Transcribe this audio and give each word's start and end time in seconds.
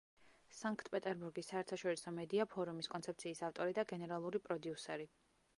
სანქტ-პეტერბურგის 0.59 1.49
საერთაშორისო 1.53 2.15
მედია 2.21 2.47
ფორუმის 2.55 2.91
კონცეფციის 2.97 3.45
ავტორი 3.51 3.79
და 3.81 3.89
გენერალური 3.93 4.47
პროდიუსერი. 4.49 5.11